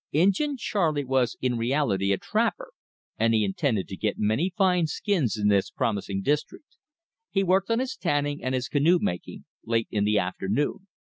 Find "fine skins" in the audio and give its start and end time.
4.57-5.37